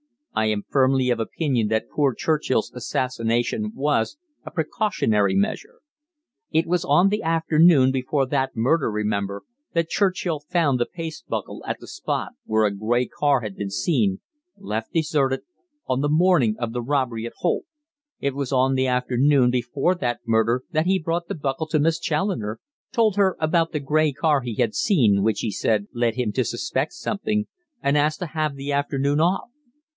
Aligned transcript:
I 0.33 0.45
am 0.45 0.63
firmly 0.69 1.11
of 1.11 1.19
opinion 1.19 1.67
that 1.67 1.89
poor 1.93 2.15
Churchill's 2.15 2.71
assassination 2.73 3.71
was 3.75 4.17
a 4.45 4.49
'precautionary' 4.49 5.35
measure. 5.35 5.81
It 6.49 6.65
was 6.65 6.83
on 6.85 7.09
the 7.09 7.21
afternoon 7.21 7.91
before 7.91 8.25
that 8.27 8.55
murder, 8.55 8.89
remember, 8.89 9.43
that 9.73 9.89
Churchill 9.89 10.39
found 10.39 10.79
the 10.79 10.87
paste 10.87 11.27
buckle 11.27 11.63
at 11.67 11.77
the 11.79 11.85
spot 11.87 12.31
where 12.45 12.65
a 12.65 12.75
grey 12.75 13.05
car 13.07 13.41
had 13.41 13.55
been 13.55 13.69
seen, 13.69 14.21
left 14.57 14.91
deserted, 14.93 15.41
on 15.85 15.99
the 15.99 16.09
morning 16.09 16.55
of 16.57 16.73
the 16.73 16.81
robbery 16.81 17.27
at 17.27 17.33
Holt. 17.39 17.65
It 18.19 18.33
was 18.33 18.51
on 18.53 18.73
the 18.73 18.87
afternoon 18.87 19.51
before 19.51 19.93
that 19.95 20.21
murder 20.25 20.63
that 20.71 20.87
he 20.87 20.97
brought 20.97 21.27
the 21.27 21.35
buckle 21.35 21.67
to 21.67 21.79
Miss 21.79 21.99
Challoner, 21.99 22.59
told 22.91 23.17
her 23.17 23.35
about 23.39 23.73
the 23.73 23.79
grey 23.81 24.13
car 24.13 24.41
he 24.41 24.55
had 24.55 24.73
seen, 24.73 25.21
which, 25.23 25.41
he 25.41 25.51
said, 25.51 25.87
led 25.93 26.15
him 26.15 26.31
to 26.31 26.45
suspect 26.45 26.93
something, 26.93 27.45
and 27.83 27.97
asked 27.97 28.19
to 28.21 28.27
have 28.27 28.55
the 28.55 28.71
afternoon 28.71 29.19
off. 29.19 29.49